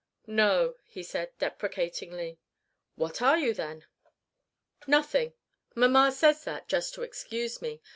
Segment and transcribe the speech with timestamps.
[0.25, 2.39] "No," he said, deprecatingly.
[2.95, 3.85] "What are you, then?"
[4.87, 5.33] "Nothing.
[5.75, 7.83] Mamma says that, just to excuse me.